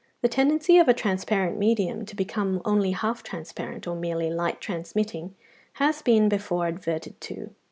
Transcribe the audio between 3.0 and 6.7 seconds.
transparent, or merely light transmitting, has been before